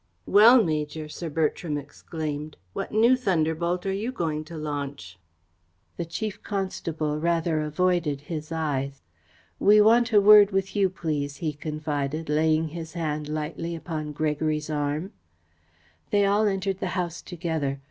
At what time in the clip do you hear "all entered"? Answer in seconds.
16.25-16.79